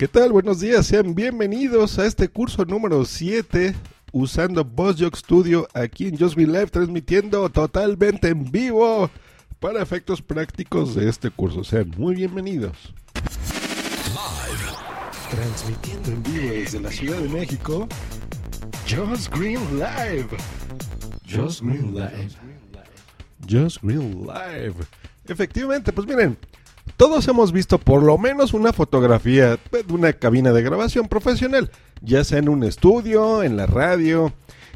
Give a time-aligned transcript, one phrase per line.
[0.00, 0.32] ¿Qué tal?
[0.32, 3.74] Buenos días, sean bienvenidos a este curso número 7
[4.12, 9.10] usando BossJock Studio aquí en Just Be Live transmitiendo totalmente en vivo
[9.58, 11.64] para efectos prácticos de este curso.
[11.64, 12.94] Sean muy bienvenidos.
[15.30, 17.86] Transmitiendo en vivo desde la Ciudad de México,
[18.88, 20.28] Just Green Live.
[21.28, 22.30] Just Green Live.
[23.46, 24.76] Just Green Live.
[25.26, 26.38] Efectivamente, pues miren,
[26.96, 31.70] todos hemos visto por lo menos una fotografía de una cabina de grabación profesional,
[32.02, 34.32] ya sea en un estudio, en la radio,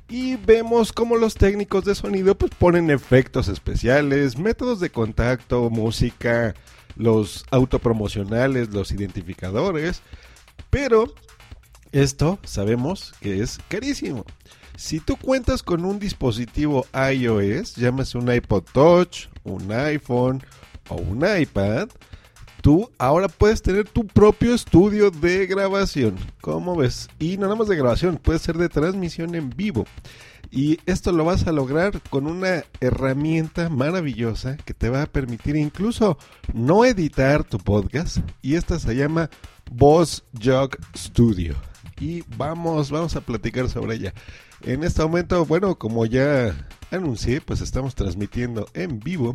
[0.08, 6.54] y vemos cómo los técnicos de sonido pues ponen efectos especiales, métodos de contacto, música,
[6.96, 10.02] los autopromocionales, los identificadores,
[10.70, 11.12] pero
[11.92, 14.24] esto sabemos que es carísimo.
[14.76, 20.42] Si tú cuentas con un dispositivo iOS, llámese un iPod Touch, un iPhone
[20.88, 21.88] o un iPad,
[22.62, 26.16] tú ahora puedes tener tu propio estudio de grabación.
[26.40, 27.08] ¿Cómo ves?
[27.18, 29.84] Y no nada de grabación, puede ser de transmisión en vivo.
[30.50, 35.56] Y esto lo vas a lograr con una herramienta maravillosa que te va a permitir
[35.56, 36.16] incluso
[36.52, 38.18] no editar tu podcast.
[38.40, 39.30] Y esta se llama
[39.70, 41.54] Boss Jog Studio.
[42.00, 44.14] Y vamos, vamos a platicar sobre ella.
[44.62, 46.54] En este momento, bueno, como ya
[46.94, 49.34] anuncié, pues estamos transmitiendo en vivo.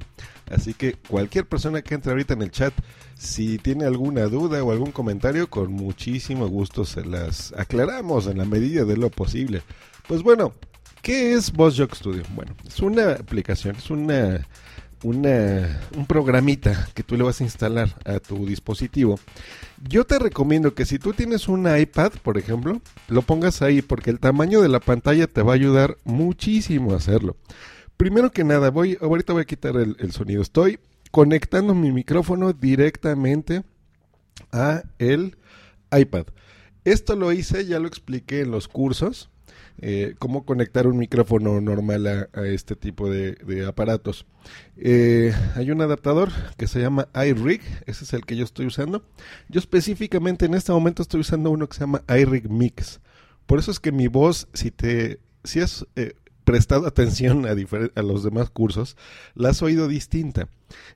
[0.50, 2.74] Así que cualquier persona que entre ahorita en el chat,
[3.18, 8.46] si tiene alguna duda o algún comentario, con muchísimo gusto se las aclaramos en la
[8.46, 9.62] medida de lo posible.
[10.08, 10.54] Pues bueno,
[11.02, 12.24] ¿qué es BossJock Studio?
[12.36, 14.48] Bueno, es una aplicación, es una
[15.04, 19.20] una, un programita que tú le vas a instalar a tu dispositivo.
[19.88, 24.10] Yo te recomiendo que si tú tienes un iPad, por ejemplo, lo pongas ahí porque
[24.10, 27.38] el tamaño de la pantalla te va a ayudar muchísimo a hacerlo.
[27.98, 30.42] Primero que nada, voy, ahorita voy a quitar el, el sonido.
[30.42, 30.80] Estoy
[31.12, 33.64] conectando mi micrófono directamente
[34.52, 35.38] a el
[35.92, 36.26] iPad.
[36.86, 39.30] Esto lo hice, ya lo expliqué en los cursos.
[39.82, 44.26] Eh, cómo conectar un micrófono normal a, este tipo de, aparatos.
[44.78, 49.04] Eh, hay un adaptador que se llama iRig, ese es el que yo estoy usando.
[49.48, 53.00] Yo específicamente en este momento estoy usando uno que se llama iRig Mix.
[53.46, 56.14] Por eso es que mi voz, si te, si es eh,
[56.50, 58.98] prestado atención a, los demás cursos,
[59.36, 60.50] la has oído distinta.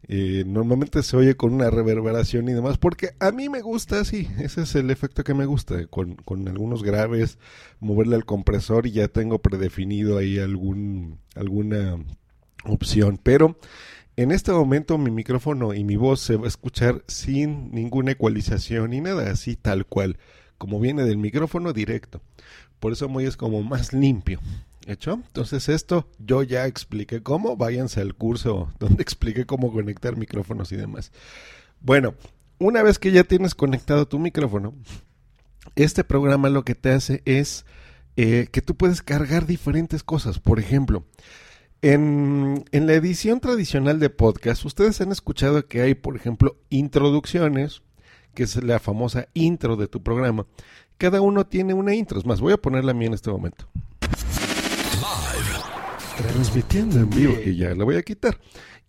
[0.08, 4.28] Eh, normalmente se oye con una reverberación y demás, porque a mí me gusta así,
[4.40, 7.38] ese es el efecto que me gusta, con, con algunos graves,
[7.80, 12.04] moverle al compresor y ya tengo predefinido ahí algún, alguna
[12.64, 13.56] opción, pero
[14.16, 18.90] en este momento mi micrófono y mi voz se va a escuchar sin ninguna ecualización
[18.90, 20.18] ni nada, así tal cual,
[20.58, 22.22] como viene del micrófono directo.
[22.80, 24.40] Por eso muy es como más limpio.
[24.86, 25.14] ¿Hecho?
[25.14, 27.56] Entonces esto yo ya expliqué cómo.
[27.56, 31.12] Váyanse al curso donde expliqué cómo conectar micrófonos y demás.
[31.80, 32.16] Bueno,
[32.60, 34.74] una vez que ya tienes conectado tu micrófono,
[35.76, 37.66] este programa lo que te hace es
[38.16, 40.40] eh, que tú puedes cargar diferentes cosas.
[40.40, 41.06] Por ejemplo,
[41.82, 47.82] en, en, la edición tradicional de podcast, ustedes han escuchado que hay, por ejemplo, introducciones,
[48.34, 50.46] que es la famosa intro de tu programa.
[50.98, 52.20] Cada uno tiene una intro.
[52.20, 53.68] Es más, voy a ponerla a mí en este momento
[56.18, 58.40] transmitiendo en vivo y ya la voy a quitar.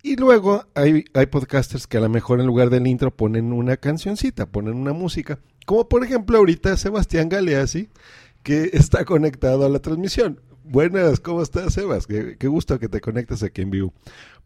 [0.02, 3.76] Y luego hay, hay podcasters que a lo mejor en lugar del intro ponen una
[3.76, 5.38] cancioncita, ponen una música.
[5.64, 7.88] Como por ejemplo ahorita Sebastián Galeazzi,
[8.42, 10.40] que está conectado a la transmisión.
[10.62, 12.06] Buenas, ¿cómo estás, Sebas?
[12.06, 13.94] Qué, gusto que te conectes aquí en vivo.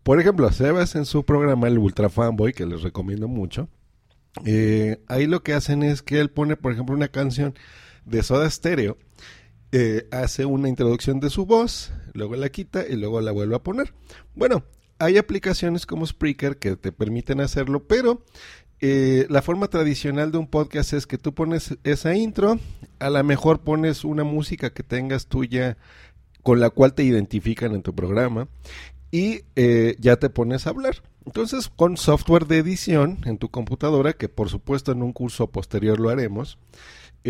[0.03, 3.69] Por ejemplo, Sebas en su programa, el Ultra Fanboy, que les recomiendo mucho,
[4.45, 7.55] eh, ahí lo que hacen es que él pone, por ejemplo, una canción
[8.05, 8.97] de Soda Stereo
[9.73, 13.63] eh, hace una introducción de su voz, luego la quita y luego la vuelve a
[13.63, 13.93] poner.
[14.35, 14.65] Bueno,
[14.99, 18.25] hay aplicaciones como Spreaker que te permiten hacerlo, pero
[18.81, 22.59] eh, la forma tradicional de un podcast es que tú pones esa intro,
[22.99, 25.77] a lo mejor pones una música que tengas tuya
[26.43, 28.49] con la cual te identifican en tu programa
[29.11, 31.03] y eh, ya te pones a hablar.
[31.27, 36.01] Entonces, con software de edición en tu computadora, que por supuesto en un curso posterior
[36.01, 36.59] lo haremos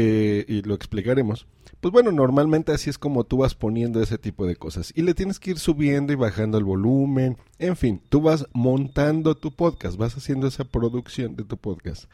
[0.00, 1.46] y lo explicaremos,
[1.80, 4.92] pues bueno, normalmente así es como tú vas poniendo ese tipo de cosas.
[4.96, 7.36] Y le tienes que ir subiendo y bajando el volumen.
[7.58, 12.04] En fin, tú vas montando tu podcast, vas haciendo esa producción de tu podcast.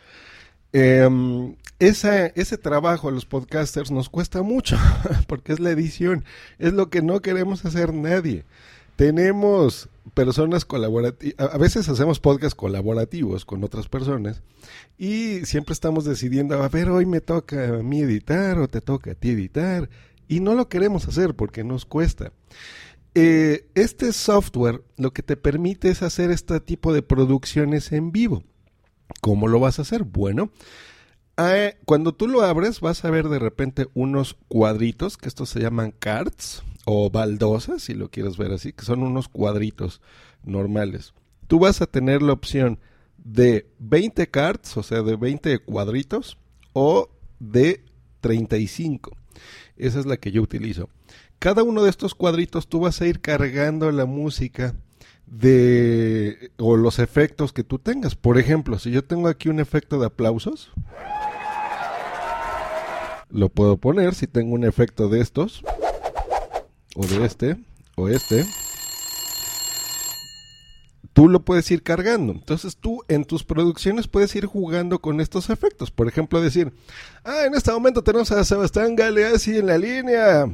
[0.72, 1.08] Eh,
[1.78, 4.76] ese trabajo a los podcasters nos cuesta mucho,
[5.28, 6.24] porque es la edición,
[6.58, 8.44] es lo que no queremos hacer nadie
[8.96, 14.42] tenemos personas colaborativas, a veces hacemos podcasts colaborativos con otras personas
[14.96, 19.12] y siempre estamos decidiendo, a ver, hoy me toca a mí editar o te toca
[19.12, 19.90] a ti editar
[20.28, 22.32] y no lo queremos hacer porque nos cuesta.
[23.14, 28.44] Eh, este software lo que te permite es hacer este tipo de producciones en vivo.
[29.20, 30.04] ¿Cómo lo vas a hacer?
[30.04, 30.50] Bueno,
[31.36, 35.60] Ah, cuando tú lo abres, vas a ver de repente unos cuadritos, que estos se
[35.60, 40.00] llaman cards o baldosas, si lo quieres ver así, que son unos cuadritos
[40.42, 41.14] normales.
[41.46, 42.78] Tú vas a tener la opción
[43.18, 46.38] de 20 cards, o sea, de 20 cuadritos,
[46.72, 47.84] o de
[48.20, 49.16] 35.
[49.76, 50.88] Esa es la que yo utilizo.
[51.38, 54.74] Cada uno de estos cuadritos tú vas a ir cargando la música
[55.26, 58.14] de o los efectos que tú tengas.
[58.14, 60.72] Por ejemplo, si yo tengo aquí un efecto de aplausos,
[63.30, 65.64] lo puedo poner si tengo un efecto de estos
[66.94, 67.56] o de este
[67.96, 68.44] o este
[71.14, 72.32] tú lo puedes ir cargando.
[72.32, 75.90] Entonces tú en tus producciones puedes ir jugando con estos efectos.
[75.90, 76.72] Por ejemplo, decir,
[77.24, 80.46] ah, en este momento tenemos a Sebastián Galeazzi en la línea.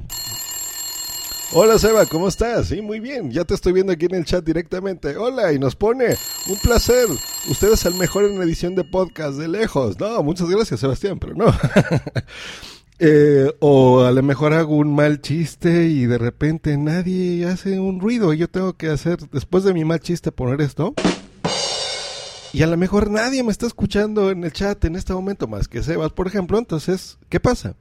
[1.52, 2.68] Hola Seba, ¿cómo estás?
[2.68, 5.16] Sí, muy bien, ya te estoy viendo aquí en el chat directamente.
[5.16, 6.16] Hola, y nos pone,
[6.46, 7.06] un placer.
[7.48, 9.98] Usted es el mejor en edición de podcast de lejos.
[9.98, 11.46] No, muchas gracias Sebastián, pero no.
[13.02, 17.98] Eh, o a lo mejor hago un mal chiste y de repente nadie hace un
[17.98, 20.92] ruido y yo tengo que hacer, después de mi mal chiste, poner esto.
[22.52, 25.66] Y a lo mejor nadie me está escuchando en el chat en este momento más
[25.66, 26.58] que Sebas, por ejemplo.
[26.58, 27.74] Entonces, ¿qué pasa?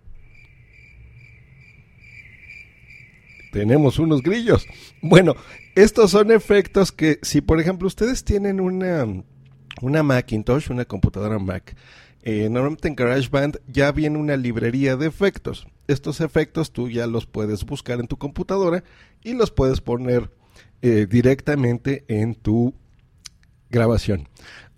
[3.52, 4.66] Tenemos unos grillos.
[5.02, 5.36] Bueno,
[5.76, 9.06] estos son efectos que si por ejemplo ustedes tienen una,
[9.82, 11.76] una Macintosh, una computadora Mac,
[12.22, 15.68] eh, normalmente en GarageBand ya viene una librería de efectos.
[15.88, 18.84] Estos efectos tú ya los puedes buscar en tu computadora
[19.24, 20.32] y los puedes poner
[20.82, 22.74] eh, directamente en tu
[23.70, 24.28] grabación.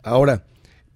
[0.04, 0.46] Ahora,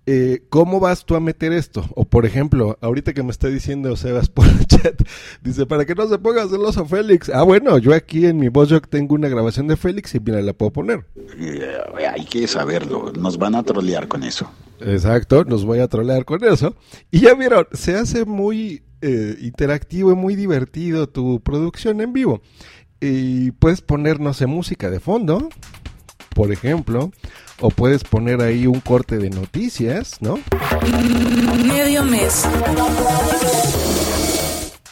[0.07, 1.85] eh, ¿cómo vas tú a meter esto?
[1.95, 5.01] O por ejemplo, ahorita que me está diciendo Sebas por el chat,
[5.41, 7.29] dice, para que no se ponga celoso Félix.
[7.29, 10.41] Ah, bueno, yo aquí en mi voz yo tengo una grabación de Félix y mira,
[10.41, 11.05] la puedo poner.
[12.09, 14.49] hay que saberlo, nos van a trolear con eso.
[14.79, 16.75] Exacto, nos voy a trolear con eso.
[17.09, 22.41] Y ya vieron, se hace muy eh, interactivo y muy divertido tu producción en vivo.
[23.01, 25.49] Y puedes poner, no sé, música de fondo,
[26.35, 27.11] por ejemplo,
[27.61, 30.37] o puedes poner ahí un corte de noticias, ¿no?
[31.65, 32.43] Medio mes.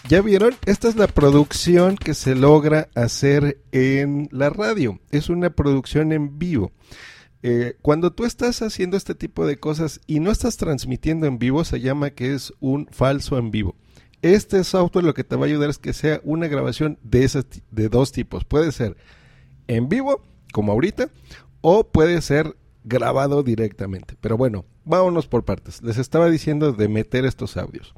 [0.08, 0.56] ¿Ya vieron?
[0.66, 5.00] Esta es la producción que se logra hacer en la radio.
[5.12, 6.72] Es una producción en vivo.
[7.42, 11.66] Eh, cuando tú estás haciendo este tipo de cosas y no estás transmitiendo en vivo,
[11.66, 13.76] se llama que es un falso en vivo.
[14.22, 17.46] Este software lo que te va a ayudar es que sea una grabación de, esas,
[17.70, 18.46] de dos tipos.
[18.46, 18.96] Puede ser
[19.68, 20.24] en vivo,
[20.54, 21.10] como ahorita,
[21.60, 22.56] o puede ser
[22.86, 24.16] grabado directamente.
[24.22, 25.82] Pero bueno, vámonos por partes.
[25.82, 27.94] Les estaba diciendo de meter estos audios.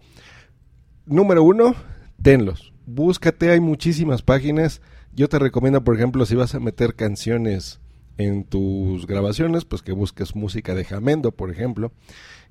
[1.05, 1.75] Número uno,
[2.23, 2.73] tenlos.
[2.87, 4.81] Búscate, hay muchísimas páginas.
[5.13, 7.79] Yo te recomiendo, por ejemplo, si vas a meter canciones
[8.17, 11.91] en tus grabaciones, pues que busques música de Jamendo, por ejemplo.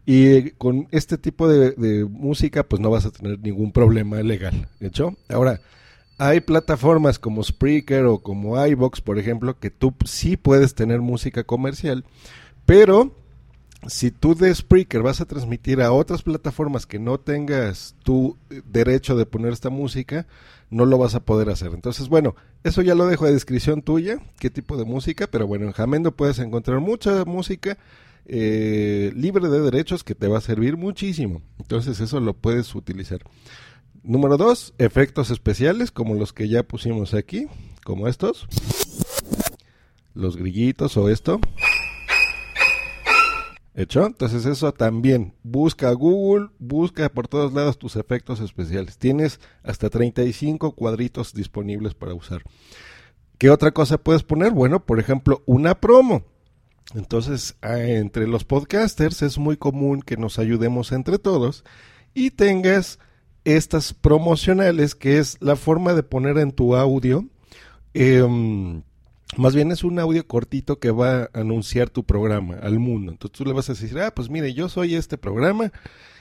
[0.06, 4.68] Y con este tipo de, música, pues no vas a tener ningún problema legal.
[4.78, 5.16] ¿De hecho?
[5.28, 5.60] Ahora,
[6.18, 11.44] hay plataformas como Spreaker o como iBox, por ejemplo, que tú sí puedes tener música
[11.44, 12.04] comercial,
[12.66, 13.14] pero
[13.86, 19.16] si tú de Spreaker vas a transmitir a otras plataformas que no tengas tu derecho
[19.16, 20.26] de poner esta música,
[20.70, 21.72] no lo vas a poder hacer.
[21.74, 25.66] Entonces, bueno, eso ya lo dejo a descripción tuya, qué tipo de música, pero bueno,
[25.66, 27.78] en Jamendo puedes encontrar mucha música
[28.26, 31.42] eh, libre de derechos que te va a servir muchísimo.
[31.58, 33.20] Entonces, eso lo puedes utilizar.
[34.06, 37.46] Número dos, efectos especiales como los que ya pusimos aquí,
[37.84, 38.46] como estos.
[40.12, 41.40] Los grillitos o esto.
[43.74, 44.04] ¿Hecho?
[44.04, 45.32] Entonces eso también.
[45.42, 48.98] Busca Google, busca por todos lados tus efectos especiales.
[48.98, 52.42] Tienes hasta 35 cuadritos disponibles para usar.
[53.38, 54.52] ¿Qué otra cosa puedes poner?
[54.52, 56.24] Bueno, por ejemplo, una promo.
[56.94, 61.64] Entonces, ah, entre los podcasters es muy común que nos ayudemos entre todos
[62.12, 62.98] y tengas
[63.44, 67.26] estas promocionales, que es la forma de poner en tu audio.
[67.94, 68.22] Eh,
[69.36, 73.12] más bien es un audio cortito que va a anunciar tu programa al mundo.
[73.12, 75.72] Entonces tú le vas a decir, ah, pues mire, yo soy este programa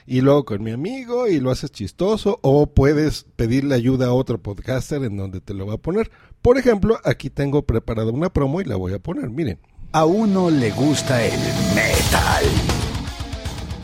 [0.06, 4.38] y luego con mi amigo y lo haces chistoso o puedes pedirle ayuda a otro
[4.42, 6.10] podcaster en donde te lo va a poner.
[6.42, 9.58] Por ejemplo, aquí tengo preparada una promo y la voy a poner, miren.
[9.92, 11.38] A uno le gusta el
[11.74, 12.44] metal,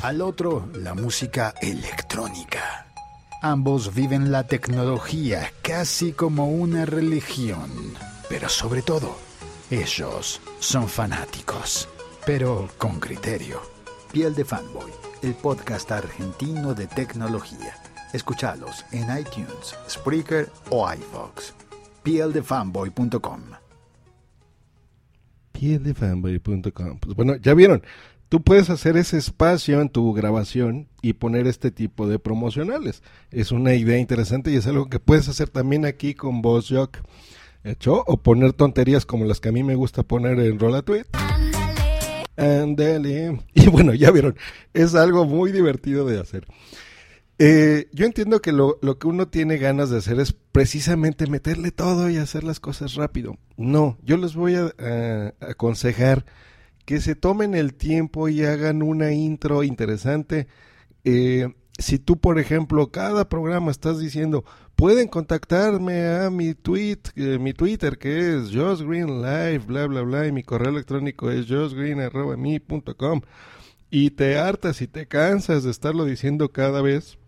[0.02, 2.89] al otro la música electrónica.
[3.42, 7.70] Ambos viven la tecnología casi como una religión.
[8.28, 9.16] Pero sobre todo,
[9.70, 11.88] ellos son fanáticos,
[12.26, 13.62] pero con criterio.
[14.12, 14.92] Piel de Fanboy,
[15.22, 17.74] el podcast argentino de tecnología.
[18.12, 21.54] Escuchalos en iTunes, Spreaker o iVox.
[22.02, 23.40] Pieldefanboy.com.
[25.52, 26.98] Pieldefanboy.com.
[26.98, 27.82] Pues bueno, ya vieron.
[28.30, 33.02] Tú puedes hacer ese espacio en tu grabación y poner este tipo de promocionales.
[33.30, 36.98] Es una idea interesante y es algo que puedes hacer también aquí con Voz Jock.
[37.62, 38.04] ¿Hecho?
[38.06, 41.04] O poner tonterías como las que a mí me gusta poner en Rola Tweet.
[42.36, 43.38] Andale.
[43.54, 44.36] Y bueno, ya vieron,
[44.72, 46.46] es algo muy divertido de hacer.
[47.38, 51.72] Eh, yo entiendo que lo, lo, que uno tiene ganas de hacer es precisamente meterle
[51.72, 53.38] todo y hacer las cosas rápido.
[53.56, 56.24] No, yo les voy a, a aconsejar
[56.90, 60.48] que se tomen el tiempo y hagan una intro interesante.
[61.04, 61.46] Eh,
[61.78, 64.44] si tú, por ejemplo, cada programa estás diciendo,
[64.74, 70.02] pueden contactarme a mi tweet, eh, mi Twitter que es Josh Green Live, bla, bla,
[70.02, 73.20] bla, y mi correo electrónico es joshgreen.me.com,
[73.88, 77.18] y te hartas y te cansas de estarlo diciendo cada vez,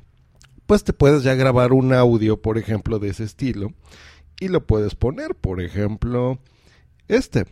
[0.66, 3.72] pues te puedes ya grabar un audio, por ejemplo, de ese estilo
[4.40, 6.40] y lo puedes poner, por ejemplo,
[7.06, 7.46] este.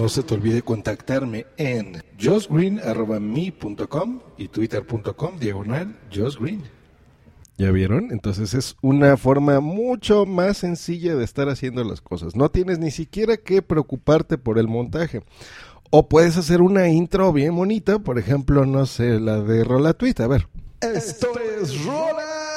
[0.00, 6.62] No se te olvide contactarme en josgreen.me.com y twitter.com diagonal josgreen.
[7.58, 8.08] ¿Ya vieron?
[8.10, 12.34] Entonces es una forma mucho más sencilla de estar haciendo las cosas.
[12.34, 15.20] No tienes ni siquiera que preocuparte por el montaje.
[15.90, 20.14] O puedes hacer una intro bien bonita, por ejemplo, no sé, la de Rola Tweet.
[20.20, 20.48] A ver.
[20.80, 21.28] Esto
[21.60, 22.49] es Rola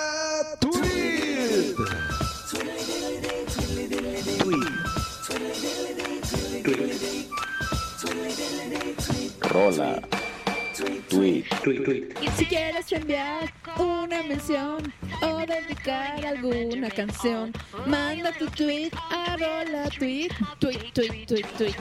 [9.53, 10.01] Rola.
[11.09, 11.45] Tweet.
[12.21, 14.91] Y si quieres enviar una mención
[15.21, 17.53] o dedicar alguna canción,
[17.85, 20.29] manda tu tweet a Rola Tweet.
[20.57, 21.75] Tweet, tweet, tweet, tweet.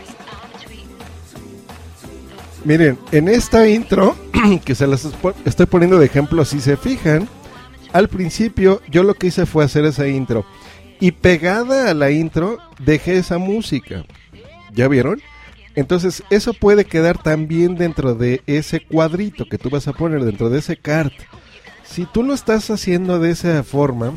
[2.64, 4.14] Miren, en esta intro,
[4.67, 5.09] que se las
[5.47, 7.26] estoy poniendo de ejemplo, si se fijan,
[7.95, 10.45] al principio yo lo que hice fue hacer esa intro.
[11.00, 14.05] Y pegada a la intro, dejé esa música.
[14.75, 15.23] ¿Ya vieron?
[15.75, 20.50] Entonces, eso puede quedar también dentro de ese cuadrito que tú vas a poner, dentro
[20.50, 21.12] de ese cart.
[21.85, 24.12] Si tú lo estás haciendo de esa forma,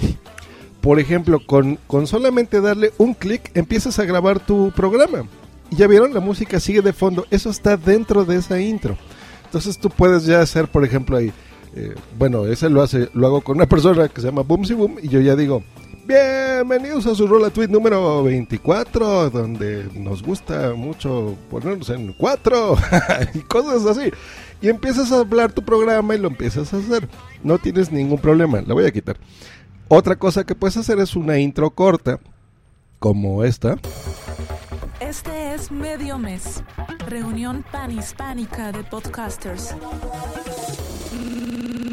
[0.81, 5.27] por ejemplo, con, con solamente darle un clic, empiezas a grabar tu programa.
[5.71, 7.25] Y ya vieron, la música sigue de fondo.
[7.31, 8.97] Eso está dentro de esa intro.
[9.45, 11.31] Entonces tú puedes ya hacer, por ejemplo, ahí.
[11.75, 14.97] Eh, bueno, ese lo hace, lo hago con una persona que se llama Boomsy Boom.
[15.01, 15.63] Y yo ya digo,
[16.05, 22.75] bienvenidos a su Rola Tweet número 24, donde nos gusta mucho ponernos en cuatro
[23.33, 24.11] y cosas así.
[24.61, 27.07] Y empiezas a hablar tu programa y lo empiezas a hacer.
[27.43, 29.17] No tienes ningún problema, la voy a quitar.
[29.87, 32.19] Otra cosa que puedes hacer es una intro corta,
[32.99, 33.77] como esta.
[34.99, 36.63] Este es Medio Mes,
[37.07, 39.75] reunión panhispánica de podcasters.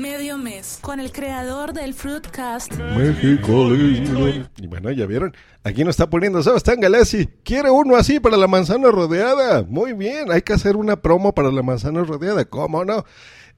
[0.03, 2.73] Medio Mes, con el creador del Fruitcast.
[2.97, 3.73] México.
[3.73, 5.33] Y bueno, ya vieron.
[5.63, 7.29] Aquí nos está poniendo Sebastián Galesi.
[7.45, 9.63] Quiere uno así para la manzana rodeada.
[9.63, 12.45] Muy bien, hay que hacer una promo para la manzana rodeada.
[12.45, 13.05] ¿Cómo no?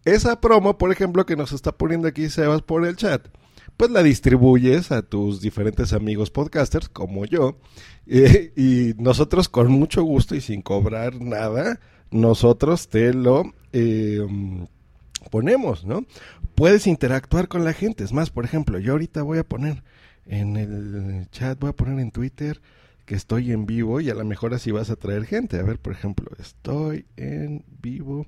[0.04, 3.26] Esa promo, por ejemplo, que nos está poniendo aquí Sebas por el chat
[3.78, 7.58] pues la distribuyes a tus diferentes amigos podcasters como yo
[8.06, 11.80] eh, y nosotros con mucho gusto y sin cobrar nada,
[12.12, 14.24] nosotros te lo eh,
[15.30, 16.04] ponemos, ¿no?
[16.54, 19.82] Puedes interactuar con la gente, es más, por ejemplo, yo ahorita voy a poner
[20.26, 22.60] en el chat, voy a poner en Twitter
[23.04, 25.58] que estoy en vivo y a lo mejor así vas a traer gente.
[25.58, 28.26] A ver, por ejemplo, estoy en vivo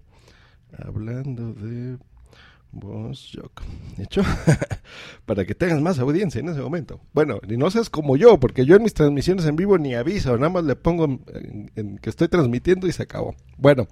[0.79, 1.99] hablando de
[2.73, 3.62] Vos, Jock.
[3.99, 4.23] ¿Hecho?
[5.26, 7.00] Para que tengas más audiencia en ese momento.
[7.15, 10.37] Bueno, y no seas como yo, porque yo en mis transmisiones en vivo ni aviso,
[10.37, 13.35] nada más le pongo en, en que estoy transmitiendo y se acabó.
[13.57, 13.88] Bueno,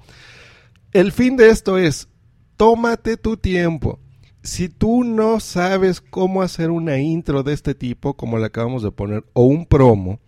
[0.93, 2.09] el fin de esto es,
[2.57, 3.99] tómate tu tiempo.
[4.43, 8.91] Si tú no sabes cómo hacer una intro de este tipo, como la acabamos de
[8.91, 10.21] poner, o un promo,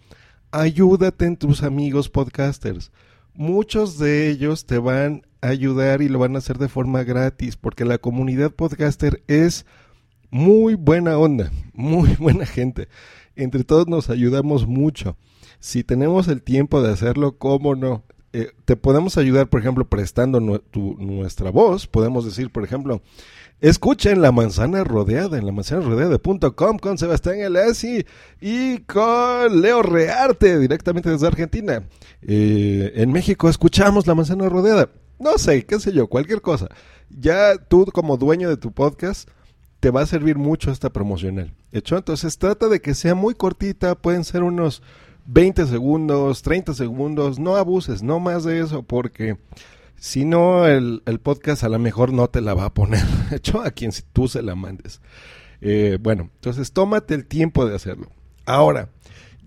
[0.50, 2.92] ayúdate en tus amigos podcasters.
[3.35, 7.56] Muchos de ellos te van a ayudar y lo van a hacer de forma gratis,
[7.56, 9.66] porque la comunidad podcaster es
[10.30, 12.88] muy buena onda, muy buena gente.
[13.35, 15.18] Entre todos nos ayudamos mucho.
[15.61, 18.04] Si tenemos el tiempo de hacerlo, ¿cómo no?
[18.38, 21.87] Eh, te podemos ayudar, por ejemplo, prestando nuestra voz.
[21.87, 23.00] Podemos decir, por ejemplo,
[23.62, 28.05] escuchen La Manzana Rodeada en la manzana rodeada.com con Sebastián Alessi
[28.38, 31.88] y con Leo Rearte directamente desde Argentina.
[32.21, 34.90] Eh, en México escuchamos La Manzana Rodeada.
[35.19, 36.69] No sé, qué sé yo, cualquier cosa.
[37.09, 39.31] Ya tú como dueño de tu podcast
[39.81, 41.55] te va a servir mucho esta promocional.
[41.73, 41.97] ¿Hecho?
[41.97, 44.83] Entonces trata de que sea muy cortita, pueden ser unos
[45.26, 49.38] 20 segundos, 30 segundos, no abuses, no más de eso, porque
[49.97, 53.61] si no, el, el, podcast a lo mejor no te la va a poner, hecho
[53.61, 55.00] a quien tú se la mandes.
[55.61, 58.11] Eh, bueno, entonces tómate el tiempo de hacerlo.
[58.45, 58.90] Ahora,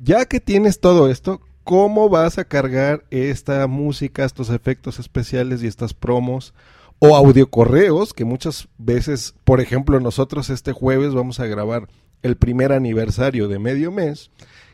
[0.02, 5.68] ya que tienes todo esto, cómo vas a cargar esta música, estos efectos especiales y
[5.68, 6.54] estas promos
[7.00, 11.88] o audio correos que muchas veces, por ejemplo, nosotros este jueves vamos a grabar
[12.22, 14.32] el primer aniversario de medio mes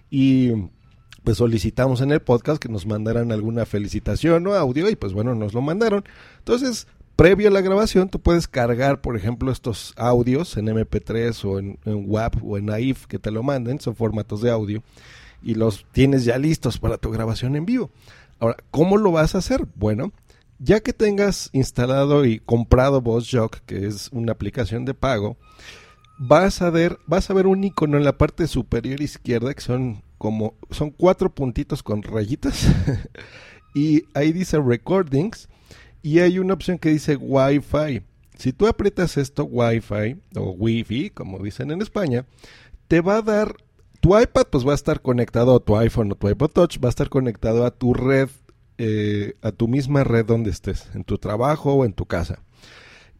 [0.10, 0.54] y
[1.26, 5.36] pues solicitamos en el podcast que nos mandaran alguna felicitación o audio y pues bueno,
[5.36, 6.06] nos lo mandaron.
[6.38, 11.60] Entonces, previo a la grabación, tú puedes cargar, por ejemplo, estos audios en MP3 o
[11.60, 14.84] en, WAP o en AIF que te lo manden, son formatos de audio
[15.42, 17.90] y los tienes ya listos para tu grabación en vivo.
[18.40, 19.66] Ahora, ¿cómo lo vas a hacer?
[19.76, 20.14] Bueno,
[20.60, 25.38] ya que tengas instalado y comprado VozJock, que es una aplicación de pago,
[26.20, 30.05] vas a ver, vas a ver un icono en la parte superior izquierda que son
[30.18, 32.68] como son cuatro puntitos con rayitas
[33.76, 35.50] y ahí dice recordings
[36.02, 38.04] y hay una opción que dice Wi-Fi.
[38.38, 42.26] Si tú aprietas esto Wi-Fi o Wi-Fi, como dicen en España,
[42.88, 43.56] te va a dar
[44.02, 46.90] tu iPad pues va a estar conectado a tu iPhone o tu iPod Touch, va
[46.90, 48.30] a estar conectado a tu red
[48.78, 52.40] eh, a tu misma red donde estés, en tu trabajo o en tu casa.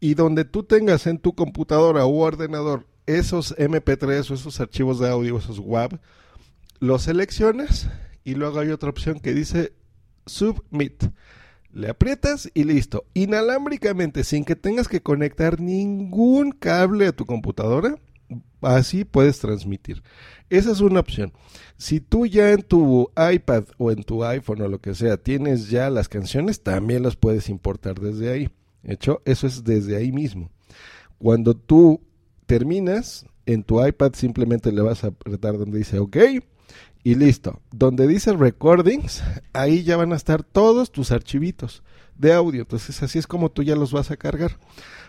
[0.00, 5.08] y donde tú tengas en tu computadora o ordenador esos MP3 o esos archivos de
[5.08, 5.98] audio, esos WAV,
[6.78, 7.88] los seleccionas
[8.24, 9.72] y luego hay otra opción que dice
[10.26, 11.04] Submit.
[11.72, 13.06] Le aprietas y listo.
[13.14, 17.96] Inalámbricamente, sin que tengas que conectar ningún cable a tu computadora,
[18.60, 20.02] así puedes transmitir.
[20.50, 21.32] Esa es una opción.
[21.78, 25.70] Si tú ya en tu iPad o en tu iPhone o lo que sea tienes
[25.70, 28.50] ya las canciones, también las puedes importar desde ahí.
[28.84, 30.50] Hecho, eso es desde ahí mismo.
[31.18, 32.00] Cuando tú
[32.52, 36.18] terminas, en tu iPad simplemente le vas a apretar donde dice OK
[37.02, 37.62] y listo.
[37.70, 39.22] Donde dice recordings,
[39.54, 41.82] ahí ya van a estar todos tus archivitos
[42.14, 42.60] de audio.
[42.60, 44.58] Entonces así es como tú ya los vas a cargar.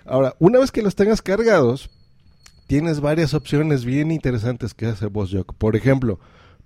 [0.06, 1.90] Ahora, una vez que los tengas cargados,
[2.68, 5.54] tienes varias opciones bien interesantes que hace VozJock.
[5.56, 6.22] Por ejemplo,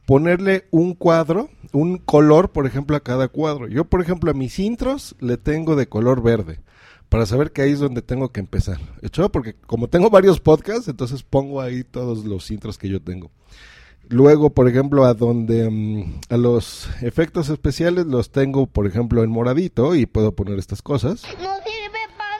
[0.05, 3.67] ponerle un cuadro, un color, por ejemplo, a cada cuadro.
[3.67, 6.59] Yo, por ejemplo, a mis intros le tengo de color verde
[7.09, 8.79] para saber que ahí es donde tengo que empezar.
[9.01, 9.29] ¿Hecho?
[9.31, 13.31] Porque como tengo varios podcasts, entonces pongo ahí todos los intros que yo tengo.
[14.09, 19.29] Luego, por ejemplo, a donde um, a los efectos especiales los tengo, por ejemplo, en
[19.29, 21.23] moradito y puedo poner estas cosas.
[21.23, 22.37] No sirve para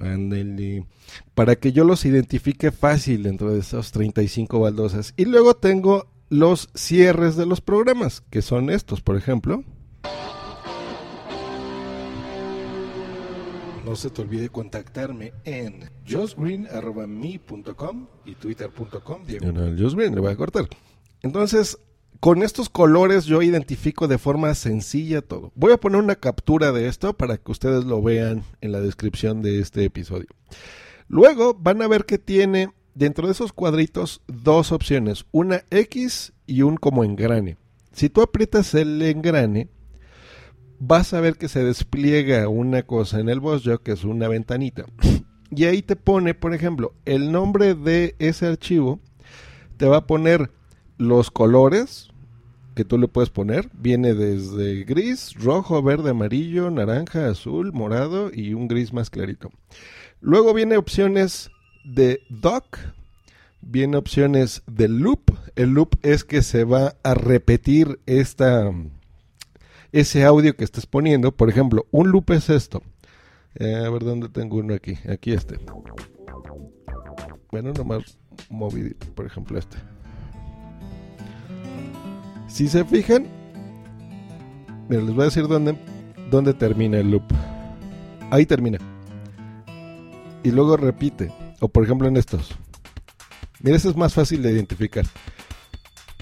[0.00, 0.14] nada.
[0.14, 0.86] Ándale.
[1.34, 5.14] Para que yo los identifique fácil dentro de esos 35 baldosas.
[5.16, 9.62] Y luego tengo los cierres de los programas, que son estos, por ejemplo.
[13.90, 19.24] No se te olvide contactarme en josgreen.me.com y twitter.com.
[19.26, 20.68] Diagonal Josgreen, le voy a cortar.
[21.22, 21.76] Entonces,
[22.20, 25.50] con estos colores yo identifico de forma sencilla todo.
[25.56, 29.42] Voy a poner una captura de esto para que ustedes lo vean en la descripción
[29.42, 30.28] de este episodio.
[31.08, 36.62] Luego van a ver que tiene dentro de esos cuadritos dos opciones, una X y
[36.62, 37.56] un como engrane.
[37.90, 39.68] Si tú aprietas el engrane,
[40.80, 44.86] vas a ver que se despliega una cosa en el BossJock, que es una ventanita.
[45.52, 49.00] Y ahí te pone, por ejemplo, el nombre de ese archivo,
[49.78, 50.52] te va a poner
[50.96, 52.10] los colores
[52.76, 53.68] que tú le puedes poner.
[53.72, 59.50] Viene desde gris, rojo, verde, amarillo, naranja, azul, morado y un gris más clarito.
[60.20, 61.50] Luego viene opciones
[61.84, 62.78] de dock,
[63.60, 68.72] viene opciones de loop, El loop es que se va a repetir esta,
[69.92, 71.32] ese audio que estás poniendo.
[71.32, 72.82] Por ejemplo, un loop es esto.
[73.54, 74.98] Eh, a ver dónde tengo uno aquí.
[75.08, 75.58] Aquí este.
[77.50, 79.76] Bueno, nomás moví, por ejemplo, este.
[82.46, 83.26] Si se fijan,
[84.88, 85.76] mira, les voy a decir dónde,
[86.30, 87.24] dónde termina el loop.
[88.30, 88.78] Ahí termina.
[90.42, 91.32] Y luego repite.
[91.60, 92.56] O por ejemplo en estos.
[93.60, 95.04] Mira, eso es más fácil de identificar.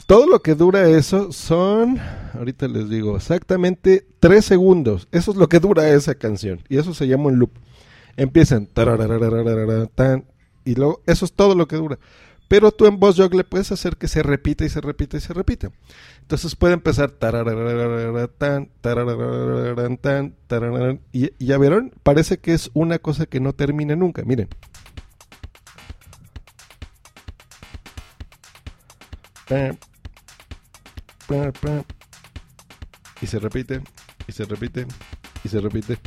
[0.08, 2.00] Todo lo que dura eso son,
[2.32, 5.06] ahorita les digo, exactamente 3 segundos.
[5.12, 6.62] Eso es lo que dura esa canción.
[6.70, 7.50] Y eso se llama un loop.
[8.16, 10.24] Empiezan, tan,
[10.64, 11.98] y luego, eso es todo lo que dura.
[12.48, 15.20] Pero tú en voz jog le puedes hacer que se repita y se repita y
[15.20, 15.70] se repita.
[16.22, 18.70] Entonces puede empezar tan,
[21.12, 24.22] y ya vieron, parece que es una cosa que no termina nunca.
[24.24, 24.48] Miren.
[33.20, 33.82] Y se repite,
[34.26, 34.86] y se repite,
[35.44, 35.98] y se repite.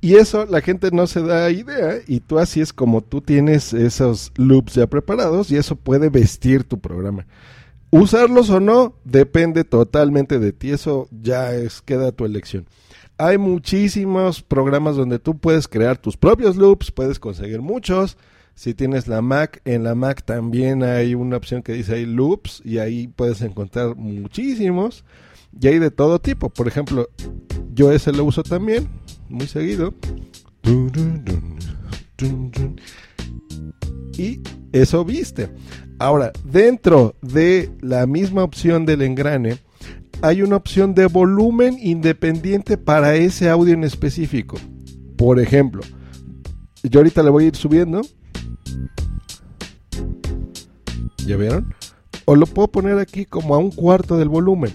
[0.00, 3.72] Y eso la gente no se da idea y tú así es como tú tienes
[3.72, 7.26] esos loops ya preparados y eso puede vestir tu programa.
[7.90, 12.66] Usarlos o no depende totalmente de ti, eso ya es queda tu elección.
[13.16, 18.16] Hay muchísimos programas donde tú puedes crear tus propios loops, puedes conseguir muchos.
[18.58, 22.60] Si tienes la Mac, en la Mac también hay una opción que dice ahí loops
[22.64, 25.04] y ahí puedes encontrar muchísimos.
[25.60, 26.50] Y hay de todo tipo.
[26.50, 27.08] Por ejemplo,
[27.72, 28.88] yo ese lo uso también
[29.28, 29.94] muy seguido.
[34.16, 34.40] Y
[34.72, 35.50] eso viste.
[36.00, 39.58] Ahora, dentro de la misma opción del engrane,
[40.20, 44.56] hay una opción de volumen independiente para ese audio en específico.
[45.16, 45.82] Por ejemplo,
[46.82, 48.00] yo ahorita le voy a ir subiendo.
[51.28, 51.74] ¿Ya vieron?
[52.24, 54.72] O lo puedo poner aquí como a un cuarto del volumen.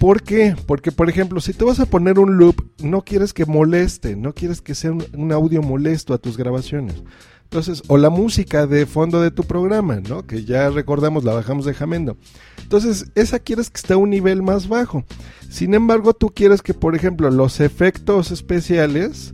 [0.00, 0.56] ¿Por qué?
[0.66, 4.34] Porque, por ejemplo, si te vas a poner un loop, no quieres que moleste, no
[4.34, 6.96] quieres que sea un, audio molesto a tus grabaciones.
[7.44, 10.26] Entonces, o la música de fondo de tu programa, ¿no?
[10.26, 12.16] Que ya recordamos, la bajamos de Jamendo.
[12.60, 15.04] Entonces, esa quieres que esté a un nivel más bajo.
[15.48, 19.32] Sin embargo, tú quieres que, por ejemplo, los efectos especiales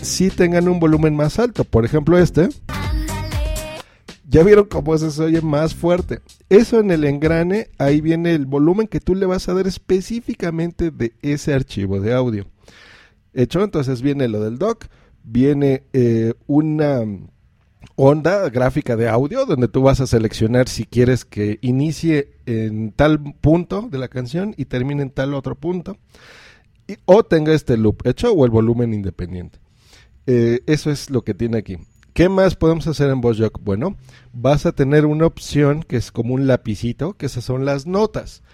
[0.00, 1.64] sí tengan un volumen más alto.
[1.64, 2.48] Por ejemplo, este.
[4.26, 6.20] Ya vieron cómo se oye más fuerte.
[6.48, 10.90] Eso en el engrane, ahí viene el volumen que tú le vas a dar específicamente
[10.90, 12.46] de ese archivo de audio.
[13.34, 14.86] Hecho, entonces viene lo del doc,
[15.24, 17.02] viene eh, una
[17.96, 23.34] onda gráfica de audio donde tú vas a seleccionar si quieres que inicie en tal
[23.40, 25.98] punto de la canción y termine en tal otro punto.
[27.06, 29.58] o tenga este loop hecho o el volumen independiente.
[30.26, 31.78] Eh, eso es lo que tiene aquí.
[32.14, 33.58] ¿Qué más podemos hacer en VozJock?
[33.60, 33.96] Bueno,
[34.32, 38.44] vas a tener una opción que es como un lapicito, que esas son las notas.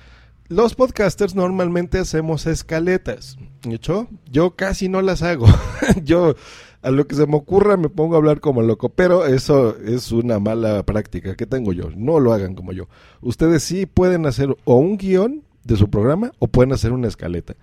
[0.48, 3.36] Los podcasters normalmente hacemos escaletas.
[3.68, 4.08] ¿Hecho?
[4.30, 5.44] Yo casi no las hago.
[6.04, 6.36] Yo
[6.80, 10.10] a lo que se me ocurra me pongo a hablar como loco, pero eso es
[10.10, 11.90] una mala práctica que tengo yo.
[11.94, 12.88] No lo hagan como yo.
[13.20, 17.56] Ustedes sí pueden hacer o un guion de su programa o pueden hacer una escaleta.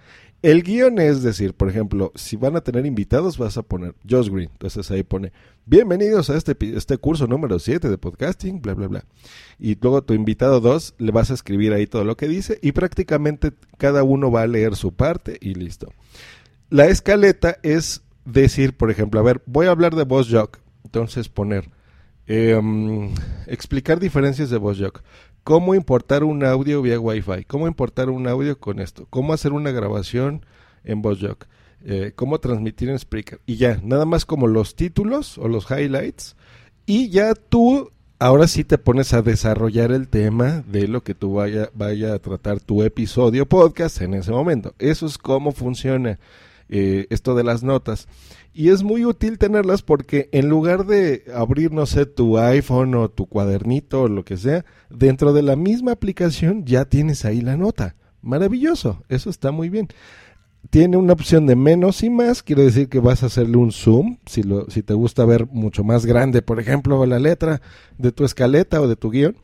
[0.43, 4.29] El guion es decir, por ejemplo, si van a tener invitados, vas a poner Josh
[4.29, 4.51] Green.
[4.51, 5.33] Entonces ahí pone,
[5.65, 9.05] bienvenidos a este, este curso número 7 de podcasting, bla, bla, bla.
[9.57, 12.71] Y luego tu invitado 2 le vas a escribir ahí todo lo que dice y
[12.73, 15.91] prácticamente cada uno va a leer su parte y listo.
[16.69, 20.59] La escaleta es decir, por ejemplo, a ver, voy a hablar de Boss Jock.
[20.83, 21.67] Entonces poner,
[22.27, 23.13] em,
[23.47, 25.01] explicar diferencias de Boss Jock
[25.47, 29.71] cómo importar un audio vía Wi-Fi, cómo importar un audio con esto, cómo hacer una
[29.71, 30.45] grabación
[30.83, 31.45] en VozJock,
[31.85, 33.39] eh, cómo transmitir en Spreaker.
[33.45, 36.35] Y ya, nada más como los títulos o los highlights.
[36.85, 41.35] Y ya tú, ahora sí te pones a desarrollar el tema de lo que tú
[41.35, 44.75] vaya, vaya a tratar tu episodio podcast en ese momento.
[44.79, 46.19] Eso es cómo funciona
[46.67, 48.09] eh, esto de las notas.
[48.57, 53.07] Y es muy útil tenerlas porque en lugar de abrir, no sé, tu iPhone o
[53.07, 57.55] tu cuadernito o lo que sea, dentro de la misma aplicación ya tienes ahí la
[57.55, 57.95] nota.
[58.23, 59.89] Maravilloso, eso está muy bien.
[60.71, 64.17] Tiene una opción de menos y más, quiere decir que vas a hacerle un zoom,
[64.25, 67.61] si, lo, si te gusta ver mucho más grande, por ejemplo, la letra
[67.99, 69.37] de tu escaleta o de tu guion.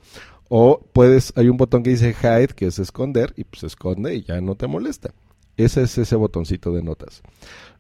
[0.50, 4.24] O puedes, hay un botón que dice hide, que es esconder, y pues esconde y
[4.24, 5.14] ya no te molesta.
[5.56, 7.22] Ese es ese botoncito de notas.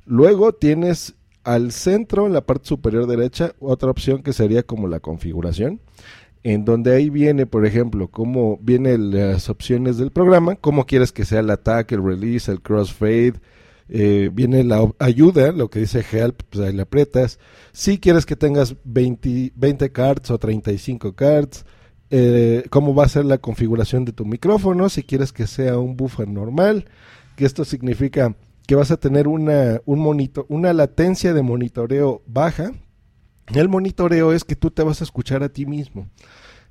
[0.05, 4.99] Luego tienes al centro, en la parte superior derecha, otra opción que sería como la
[4.99, 5.81] configuración,
[6.43, 11.25] en donde ahí viene, por ejemplo, cómo vienen las opciones del programa, cómo quieres que
[11.25, 13.35] sea el ataque, el release, el crossfade,
[13.89, 17.39] eh, viene la ayuda, lo que dice help, pues ahí le aprietas.
[17.71, 21.65] Si quieres que tengas 20, 20 cards o 35 cards,
[22.09, 25.97] eh, cómo va a ser la configuración de tu micrófono, si quieres que sea un
[25.97, 26.85] buffer normal,
[27.35, 28.35] que esto significa
[28.67, 32.71] que vas a tener una, un monitor, una latencia de monitoreo baja.
[33.53, 36.07] El monitoreo es que tú te vas a escuchar a ti mismo.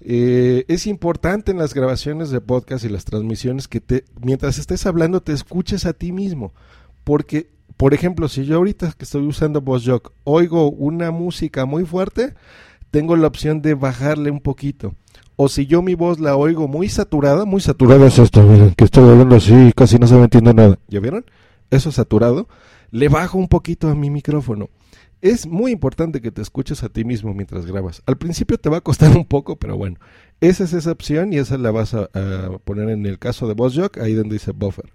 [0.00, 4.84] Eh, es importante en las grabaciones de podcast y las transmisiones que te, mientras estés
[4.86, 6.52] hablando te escuches a ti mismo.
[7.04, 12.34] Porque, por ejemplo, si yo ahorita que estoy usando VozJock oigo una música muy fuerte,
[12.90, 14.94] tengo la opción de bajarle un poquito.
[15.36, 18.84] O si yo mi voz la oigo muy saturada, muy saturada es esto, miren, que
[18.84, 20.78] estoy hablando así, casi no se me entiende nada.
[20.88, 21.24] ¿Ya vieron?
[21.72, 22.48] Eso saturado,
[22.90, 24.68] le bajo un poquito a mi micrófono.
[25.22, 28.02] Es muy importante que te escuches a ti mismo mientras grabas.
[28.04, 29.96] Al principio te va a costar un poco, pero bueno,
[30.42, 32.10] esa es esa opción y esa la vas a,
[32.64, 34.92] poner en el caso de VozJock, ahí donde dice buffer.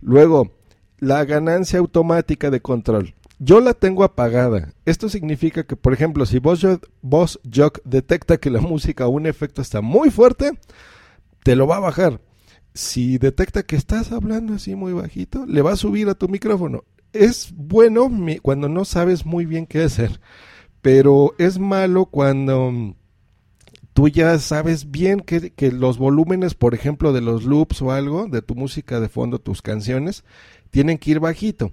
[0.00, 0.52] Luego,
[1.00, 3.14] la ganancia automática de control.
[3.38, 4.72] Yo la tengo apagada.
[4.86, 9.82] Esto significa que, por ejemplo, si VozJock detecta que la música o un efecto está
[9.82, 10.52] muy fuerte,
[11.42, 12.20] te lo va a bajar.
[12.74, 16.84] Si detecta que estás hablando así muy bajito, le va a subir a tu micrófono
[17.12, 18.10] es bueno
[18.42, 20.20] cuando no sabes muy bien qué hacer,
[20.82, 22.94] pero es malo cuando mm,
[23.92, 28.42] tú ya sabes bien que, los volúmenes, por ejemplo, de los loops o algo, de
[28.42, 30.24] tu música de fondo, tus canciones,
[30.70, 31.72] tienen que ir bajito.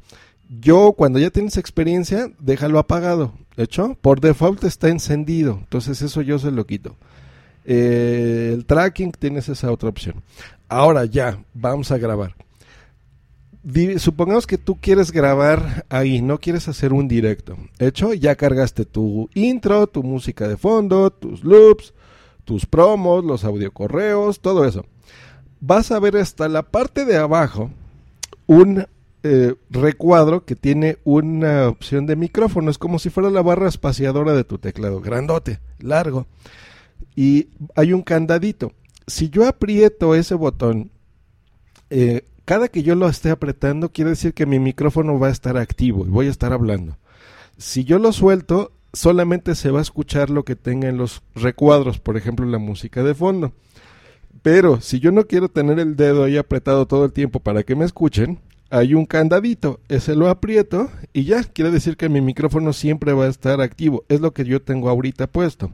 [0.50, 3.34] Yo, cuando ya tienes experiencia, déjalo apagado.
[3.58, 3.98] ¿De hecho?
[4.00, 5.58] Por default está encendido.
[5.60, 6.96] Entonces eso yo se lo quito.
[7.66, 10.24] Eh, el tracking tienes esa otra opción.
[10.70, 12.36] Ahora ya, vamos a grabar
[13.98, 17.58] supongamos que tú quieres grabar ahí, no quieres hacer un directo.
[17.80, 21.94] Hecho, ya cargaste tu intro, tu música de fondo, tus loops,
[22.46, 24.86] tus promos, los audiocorreos, todo eso.
[25.60, 27.72] Vas a ver hasta la parte de abajo
[28.46, 28.86] un
[29.24, 32.72] eh, recuadro que tiene una opción de micrófono.
[32.72, 36.28] Es como si fuera la barra espaciadora de tu teclado, grandote, largo.
[37.16, 38.72] Y hay un candadito.
[39.08, 40.92] Si yo aprieto ese botón,
[41.90, 45.58] eh, cada que yo lo esté apretando, quiere decir que mi micrófono va a estar
[45.58, 46.98] activo y voy a estar hablando.
[47.58, 52.00] Si yo lo suelto, solamente se va a escuchar lo que tenga en los recuadros,
[52.00, 53.54] por ejemplo, la música de fondo.
[54.42, 57.76] Pero si yo no quiero tener el dedo ahí apretado todo el tiempo para que
[57.76, 58.40] me escuchen,
[58.70, 63.26] hay un candadito, ese lo aprieto y ya, quiere decir que mi micrófono siempre va
[63.26, 64.04] a estar activo.
[64.10, 65.72] Es lo que yo tengo ahorita puesto.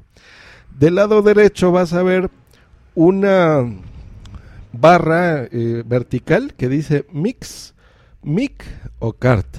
[0.78, 2.30] Del lado derecho vas a ver
[2.96, 3.64] una
[4.72, 7.74] barra eh, vertical que dice mix,
[8.22, 8.64] mic
[9.00, 9.58] o cart.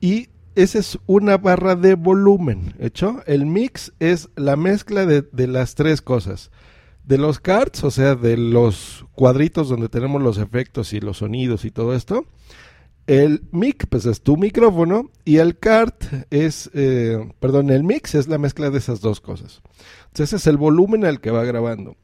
[0.00, 3.22] Y esa es una barra de volumen, ¿hecho?
[3.26, 6.50] El mix es la mezcla de, de, las tres cosas.
[7.04, 11.64] De los carts, o sea, de los cuadritos donde tenemos los efectos y los sonidos
[11.64, 12.26] y todo esto.
[13.06, 15.10] El mic, pues es tu micrófono.
[15.24, 19.62] Y el cart es, eh, perdón, el mix es la mezcla de esas dos cosas.
[20.08, 21.96] Entonces ese es el volumen al que va grabando.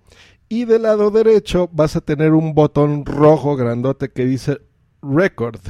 [0.49, 4.61] Y del lado derecho vas a tener un botón rojo grandote que dice
[5.03, 5.61] record.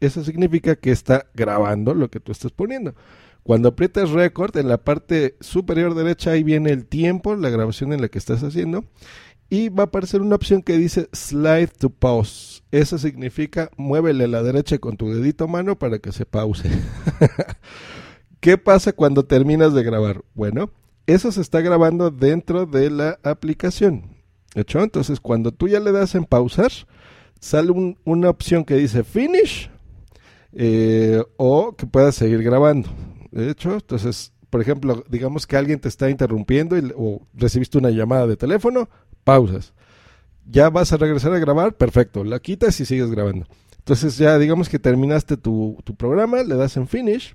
[0.00, 2.94] Eso significa que está grabando lo que tú estás poniendo.
[3.42, 8.00] Cuando aprietas record, en la parte superior derecha ahí viene el tiempo, la grabación en
[8.00, 8.84] la que estás haciendo.
[9.50, 12.62] Y va a aparecer una opción que dice slide to pause.
[12.70, 16.70] Eso significa muévele a la derecha con tu dedito mano para que se pause.
[18.40, 20.22] ¿Qué pasa cuando terminas de grabar?
[20.34, 20.70] Bueno,
[21.08, 24.14] eso se está grabando dentro de la aplicación.
[24.54, 24.82] ¿Hecho?
[24.82, 26.70] Entonces, cuando tú ya le das en pausar,
[27.40, 29.70] sale una opción que dice finish
[30.52, 32.90] eh, o que puedas seguir grabando.
[33.30, 38.26] De hecho, entonces, por ejemplo, digamos que alguien te está interrumpiendo o recibiste una llamada
[38.26, 38.90] de teléfono,
[39.24, 39.72] pausas.
[40.44, 43.46] Ya vas a regresar a grabar, perfecto, la quitas y sigues grabando.
[43.78, 47.34] Entonces ya digamos que terminaste tu, tu programa, le das en finish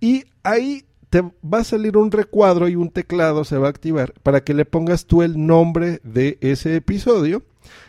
[0.00, 0.84] y ahí
[1.22, 4.64] va a salir un recuadro y un teclado se va a activar para que le
[4.64, 7.42] pongas tú el nombre de ese episodio.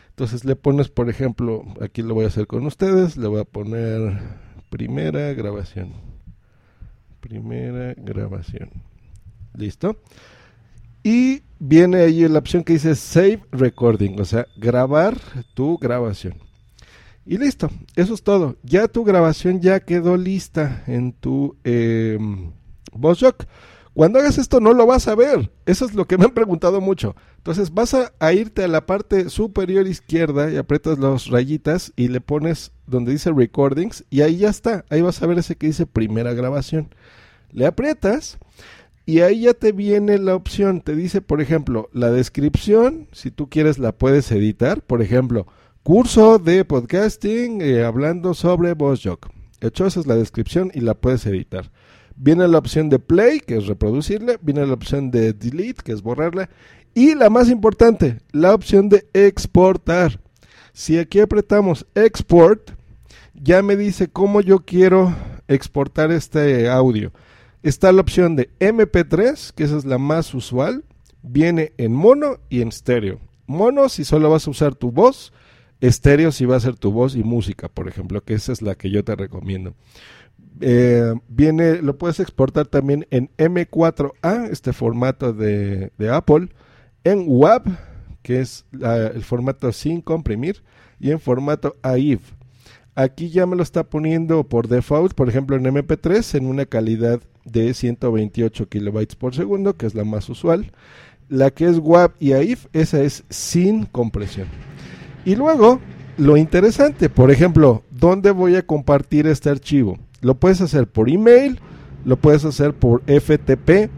[0.10, 3.46] Entonces le pones, por ejemplo, aquí lo voy a hacer con ustedes, le voy a
[3.46, 4.20] poner
[4.70, 5.94] primera grabación.
[7.20, 8.70] Primera grabación.
[9.54, 9.98] ¿Listo?
[11.04, 15.18] Y viene ahí la opción que dice Save Recording, o sea, grabar
[15.54, 16.36] tu grabación.
[17.26, 18.56] Y listo, eso es todo.
[18.64, 21.58] Ya tu grabación ya quedó lista en tu...
[21.64, 22.18] Eh,
[22.98, 23.46] VozJock.
[23.98, 25.50] Cuando hagas esto no lo vas a ver.
[25.66, 27.16] Eso es lo que me han preguntado mucho.
[27.38, 32.22] Entonces vas a, irte a la parte superior izquierda y aprietas las rayitas y le
[32.22, 34.86] pones donde dice recordings y ahí ya está.
[34.92, 36.94] Ahí vas a ver ese que dice primera grabación.
[37.52, 38.38] Le aprietas
[39.08, 40.82] y ahí ya te viene la opción.
[40.82, 43.08] Te dice, por ejemplo, la descripción.
[43.14, 44.84] Si tú quieres la puedes editar.
[44.84, 45.48] Por ejemplo,
[45.82, 49.30] curso de podcasting eh, hablando sobre VozJock.
[49.60, 51.72] Hecho, esa es la descripción y la puedes editar.
[52.18, 56.02] Viene la opción de play, que es reproducirla, viene la opción de delete, que es
[56.02, 56.50] borrarla,
[56.96, 60.20] Y la más importante, la opción de exportar.
[60.74, 62.72] Si aquí apretamos export,
[63.36, 65.16] ya me dice cómo yo quiero
[65.48, 67.12] exportar este audio.
[67.62, 70.86] Está la opción de MP3, que esa es la más usual.
[71.22, 73.20] Viene en mono y en estéreo.
[73.46, 75.34] Mono si solo vas a usar tu voz.
[75.82, 78.76] Estéreo si va a ser tu voz y música, por ejemplo, que esa es la
[78.76, 79.76] que yo te recomiendo.
[80.60, 86.50] Eh, viene, lo puedes exportar también en M4A, este formato de, Apple,
[87.04, 87.64] en WAV,
[88.22, 90.64] que es el formato sin comprimir,
[91.00, 92.22] y en formato AIF.
[92.96, 97.22] Aquí ya me lo está poniendo por default, por ejemplo en MP3, en una calidad
[97.46, 100.72] de 128 kilobytes por segundo, que es la más usual.
[101.30, 104.48] La que es WAV y AIF, esa es sin compresión.
[105.26, 105.80] Y luego,
[106.18, 110.00] lo interesante, por ejemplo, ¿dónde voy a compartir este archivo?
[110.22, 111.60] Lo puedes hacer por email,
[112.06, 113.90] lo puedes hacer por FTP,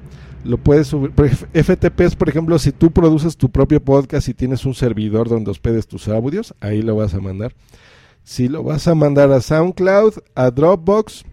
[0.43, 1.11] lo puedes subir.
[1.11, 5.51] FTP es, por ejemplo, si tú produces tu propio podcast y tienes un servidor donde
[5.51, 7.53] hospedes tus audios, ahí lo vas a mandar.
[8.23, 11.25] Si lo vas a mandar a SoundCloud, a Dropbox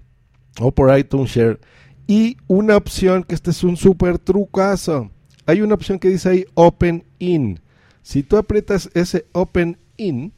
[0.60, 1.60] o por iTunes Share.
[2.06, 5.10] Y una opción, que este es un súper trucazo.
[5.44, 7.60] Hay una opción que dice ahí Open In.
[8.02, 10.32] Si tú aprietas ese Open In,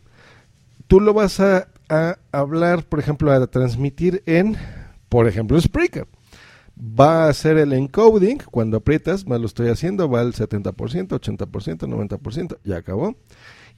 [0.87, 4.57] tú lo vas a, a hablar, por ejemplo, a transmitir en,
[5.09, 6.07] por ejemplo, Spreaker.
[6.79, 11.49] Va a hacer el encoding cuando aprietas, más lo estoy haciendo, va al 70%, 80%,
[11.49, 13.17] 90%, ya acabó.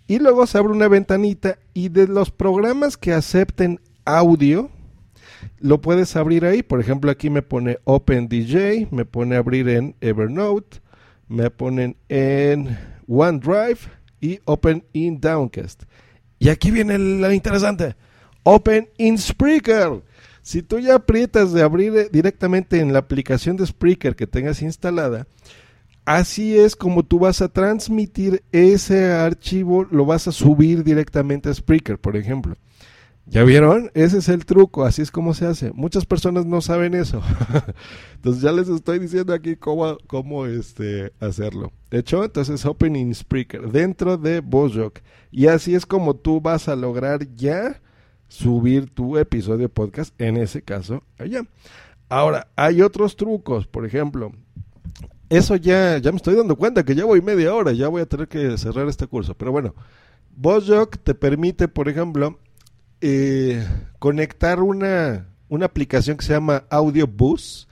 [0.07, 4.71] Y luego se abre una ventanita y de los programas que acepten audio,
[5.59, 6.63] lo puedes abrir ahí.
[6.63, 10.81] Por ejemplo, aquí me pone OpenDJ, me pone abrir en Evernote,
[11.29, 13.79] me ponen en OneDrive
[14.21, 15.85] y Open in Downcast.
[16.41, 17.95] Y aquí viene lo interesante.
[18.43, 20.03] Open in Spreaker.
[20.43, 24.63] Si tú ya aprietas de abrir eh, directamente en la aplicación de Spreaker que tengas
[24.63, 25.27] instalada,
[26.07, 31.55] así es como tú vas a transmitir ese archivo, lo vas a subir directamente a
[31.55, 32.57] Spreaker, por ejemplo.
[33.31, 33.93] ¿Ya vieron?
[33.95, 35.71] Ese es el truco, así es como se hace.
[35.73, 37.23] Muchas personas no saben eso.
[38.17, 41.71] entonces ya les estoy diciendo aquí cómo, cómo este, hacerlo.
[41.91, 44.99] De hecho, entonces Opening Spreaker dentro de Bozok.
[45.31, 47.81] Y así es como tú vas a lograr ya
[48.27, 51.43] subir tu episodio podcast, en ese caso, allá.
[52.09, 54.33] Ahora, hay otros trucos, por ejemplo,
[55.29, 58.07] eso ya, ya me estoy dando cuenta que ya voy media hora, ya voy a
[58.07, 59.35] tener que cerrar este curso.
[59.37, 59.77] Pero bueno,
[60.35, 62.41] Bozok te permite, por ejemplo,
[63.01, 63.67] eh,
[63.99, 67.69] conectar una, una aplicación que se llama Audio Bus.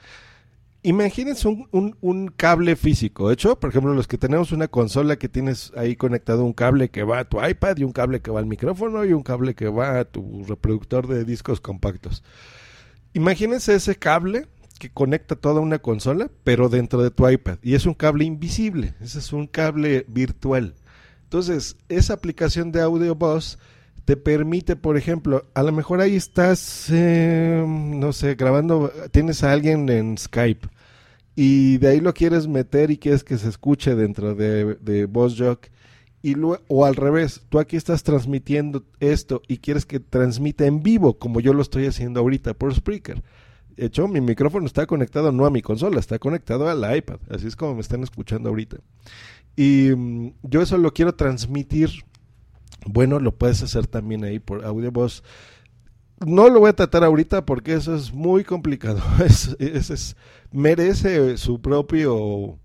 [0.82, 5.72] Imagínense un, un, cable físico, hecho, por ejemplo, los que tenemos una consola que tienes
[5.76, 8.46] ahí conectado un cable que va a tu iPad y un cable que va al
[8.46, 12.22] micrófono y un cable que va a tu reproductor de discos compactos.
[13.12, 14.46] Imagínense ese cable
[14.78, 17.58] que conecta toda una consola, pero dentro de tu iPad.
[17.62, 20.74] Y es un cable invisible, ese es un cable virtual.
[21.24, 23.58] Entonces, esa aplicación de Audio Bus
[24.08, 29.52] te permite, por ejemplo, a lo mejor ahí estás, eh, no sé, grabando, tienes a
[29.52, 30.66] alguien en Skype
[31.36, 35.66] y de ahí lo quieres meter y quieres que se escuche dentro de, de VozJock
[36.22, 40.82] y luego, o al revés, tú aquí estás transmitiendo esto y quieres que transmita en
[40.82, 43.22] vivo, como yo lo estoy haciendo ahorita por Spreaker.
[43.76, 47.46] De hecho, mi micrófono está conectado no a mi consola, está conectado al iPad, así
[47.46, 48.78] es como me están escuchando ahorita.
[49.54, 51.90] Y um, yo eso lo quiero transmitir
[52.88, 55.22] bueno, lo puedes hacer también ahí por audio voz.
[56.24, 59.00] No lo voy a tratar ahorita porque eso es muy complicado.
[59.24, 60.16] Es, es,
[60.50, 62.58] merece su propio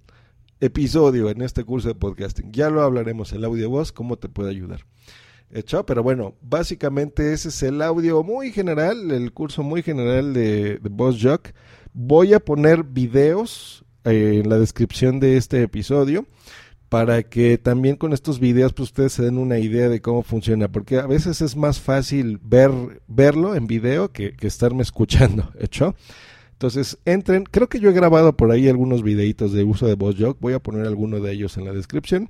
[0.59, 2.51] episodio en este curso de podcasting.
[2.51, 4.85] Ya lo hablaremos, el audio voz, cómo te puede ayudar.
[5.51, 10.79] Hecho, pero bueno, básicamente ese es el audio muy general, el curso muy general de,
[10.79, 11.49] de Boss Jock.
[11.93, 16.25] Voy a poner videos eh, en la descripción de este episodio
[16.93, 20.67] para que también con estos videos pues ustedes se den una idea de cómo funciona,
[20.67, 22.69] porque a veces es más fácil ver
[23.07, 25.95] verlo en video que, que estarme escuchando, ¿hecho?
[26.51, 30.39] Entonces, entren, creo que yo he grabado por ahí algunos videitos de uso de VozJock,
[30.39, 32.29] voy a poner alguno de ellos en la descripción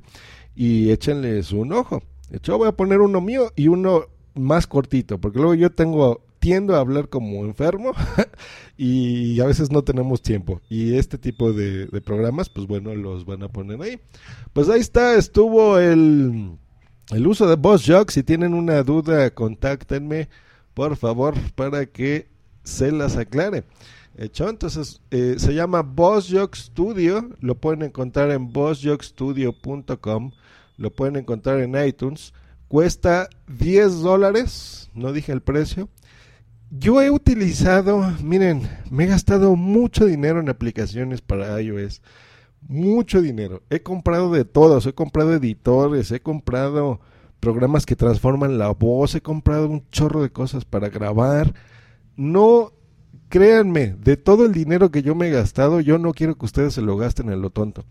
[0.55, 2.01] y échenles un ojo.
[2.31, 2.57] ¿Hecho?
[2.57, 6.79] Voy a poner uno mío y uno más cortito, porque luego yo tengo tiendo a
[6.79, 7.93] hablar como enfermo
[8.77, 10.59] y a veces no tenemos tiempo.
[10.69, 14.01] Y este tipo de, programas, pues bueno, los van a poner ahí.
[14.51, 16.57] Pues ahí está, estuvo el,
[17.11, 18.09] el uso de VozJock.
[18.09, 20.27] Si tienen una duda, contáctenme,
[20.73, 22.27] por favor, para que
[22.65, 23.63] se las aclare.
[24.17, 30.31] Hecho, entonces eh, se llama VozJock Studio, lo pueden encontrar en VozJockStudio.com,
[30.75, 32.33] lo pueden encontrar en iTunes,
[32.67, 35.87] cuesta 10 dólares, no dije el precio,
[36.77, 42.01] yo he utilizado, miren, me he gastado mucho dinero en aplicaciones para iOS
[42.67, 43.63] mucho dinero.
[43.69, 46.99] He comprado de todos, he comprado editores, he comprado
[47.39, 51.53] programas que transforman la voz, he comprado un chorro de cosas para grabar.
[52.15, 52.71] No,
[53.29, 56.73] créanme, de todo el dinero que yo me he gastado, yo no quiero que ustedes
[56.73, 57.85] se lo gasten en lo tonto.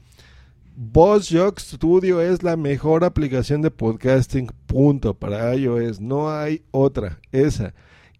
[0.94, 6.00] Jock Studio es la mejor aplicación de podcasting, punto, para iOS.
[6.00, 7.74] No hay otra, esa.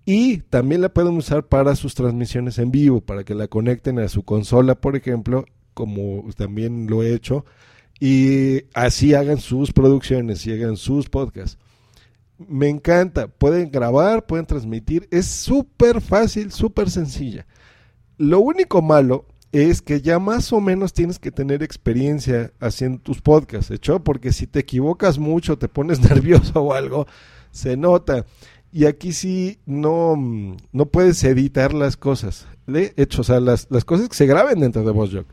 [0.04, 4.08] Y también la pueden usar para sus transmisiones en vivo, para que la conecten a
[4.08, 5.44] su consola, por ejemplo,
[5.74, 7.44] como también lo he hecho,
[8.00, 11.58] y así hagan sus producciones y hagan sus podcasts.
[12.36, 17.46] Me encanta, pueden grabar, pueden transmitir, es súper fácil, súper sencilla.
[18.18, 23.20] Lo único malo es que ya más o menos tienes que tener experiencia haciendo tus
[23.20, 24.02] podcasts, ¿hecho?
[24.02, 27.06] Porque si te equivocas mucho, te pones nervioso o algo,
[27.52, 28.24] se nota.
[28.72, 30.16] Y aquí sí no,
[30.72, 32.46] no puedes editar las cosas.
[32.66, 35.26] De hecho, o sea, las, las cosas que se graben dentro de VozJock,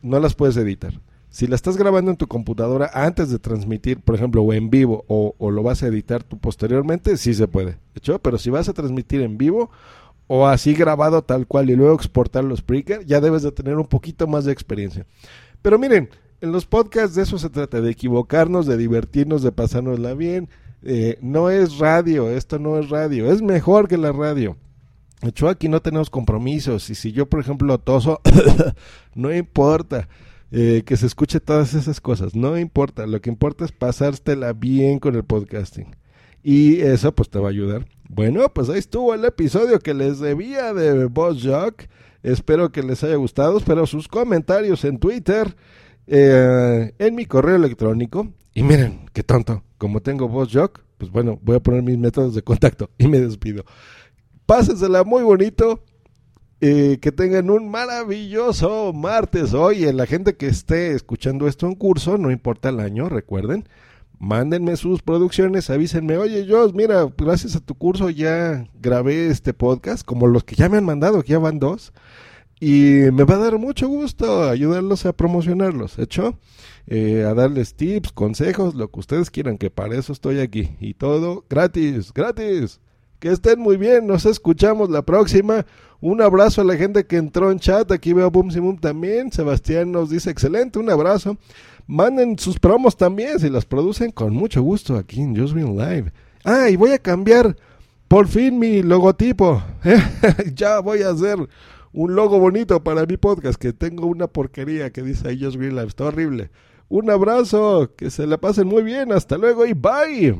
[0.00, 1.00] no las puedes editar.
[1.28, 5.04] Si la estás grabando en tu computadora antes de transmitir, por ejemplo, o en vivo,
[5.08, 7.78] o, o lo vas a editar tú posteriormente, sí se puede.
[7.94, 8.18] ¿hecho?
[8.18, 9.70] Pero si vas a transmitir en vivo,
[10.26, 13.86] o así grabado tal cual y luego exportar los Spreaker, ya debes de tener un
[13.86, 15.06] poquito más de experiencia.
[15.62, 16.10] Pero miren,
[16.40, 20.48] en los podcasts de eso se trata, de equivocarnos, de divertirnos, de pasárnosla bien,
[20.84, 24.56] eh, no es radio, esto no es radio, es mejor que la radio.
[25.22, 28.20] Hecho, aquí no tenemos compromisos y si yo, por ejemplo, toso,
[29.14, 30.08] no importa
[30.50, 34.98] eh, que se escuche todas esas cosas, no importa, lo que importa es pasártela bien
[34.98, 35.94] con el podcasting.
[36.42, 37.86] Y eso pues te va a ayudar.
[38.08, 41.84] Bueno, pues ahí estuvo el episodio que les debía de Boss Jock.
[42.22, 43.58] Espero que les haya gustado.
[43.58, 45.54] Espero sus comentarios en Twitter,
[46.08, 48.28] eh, en mi correo electrónico.
[48.54, 52.36] Y miren, qué tonto como tengo voz jock, pues bueno, voy a poner mis métodos
[52.36, 53.64] de contacto y me despido.
[54.46, 55.82] Pásensela muy bonito.
[56.64, 59.52] Eh, que tengan un maravilloso martes.
[59.52, 63.68] Oye, la gente que esté escuchando esto en curso, no importa el año, recuerden,
[64.20, 70.04] mándenme sus producciones, avísenme, oye, yo, mira, gracias a tu curso ya grabé este podcast,
[70.04, 71.92] como los que ya me han mandado, que ya van dos,
[72.60, 76.38] y me va a dar mucho gusto ayudarlos a promocionarlos, ¿hecho?
[76.86, 80.76] Eh, a darles tips, consejos, lo que ustedes quieran, que para eso estoy aquí.
[80.80, 82.80] Y todo gratis, gratis.
[83.20, 85.64] Que estén muy bien, nos escuchamos la próxima.
[86.00, 89.30] Un abrazo a la gente que entró en chat, aquí veo Boom Boom también.
[89.30, 91.38] Sebastián nos dice excelente, un abrazo.
[91.86, 96.12] Manden sus promos también, si las producen con mucho gusto aquí en Just Live.
[96.44, 97.56] Ah, y voy a cambiar
[98.08, 99.62] por fin mi logotipo.
[100.54, 101.38] ya voy a hacer
[101.92, 106.06] un logo bonito para mi podcast, que tengo una porquería que dice Just Live, está
[106.06, 106.50] horrible.
[106.92, 110.36] Un abrazo, que se la pasen muy bien, hasta luego y bye.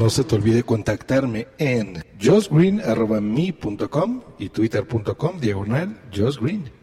[0.00, 6.77] No se te olvide contactarme en josgreen.me.com y twitter.com diagonal josgreen.